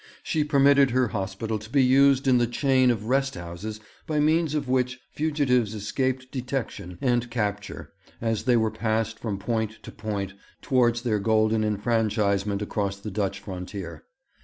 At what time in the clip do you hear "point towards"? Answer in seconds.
9.91-11.03